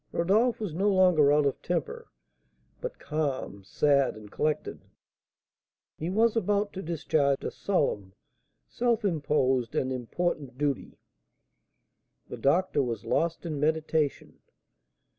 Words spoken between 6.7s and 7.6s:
to discharge a